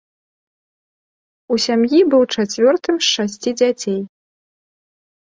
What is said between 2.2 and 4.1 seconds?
чацвёртым з шасці дзяцей.